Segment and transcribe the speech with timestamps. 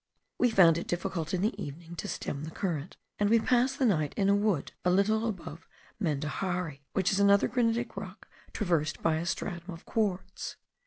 [0.39, 3.85] We found it difficult in the evening to stem the current, and we passed the
[3.85, 5.67] night in a wood a little above
[6.01, 10.55] Mendaxari; which is another granitic rock traversed by a stratum of quartz.